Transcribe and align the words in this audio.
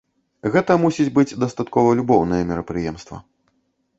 Гэта 0.53 0.77
мусіць 0.83 1.11
быць 1.17 1.37
дастаткова 1.43 1.93
любоўнае 1.99 2.41
мерапрыемства. 2.53 3.21